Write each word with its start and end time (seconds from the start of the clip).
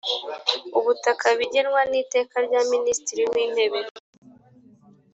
ubutaka 0.77 1.25
bigenwa 1.39 1.81
n 1.91 1.93
Iteka 2.01 2.35
rya 2.47 2.61
Minisitiri 2.71 3.23
w 3.31 3.35
Intebe 3.45 3.79